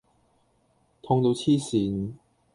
[1.03, 2.13] 痛到痴線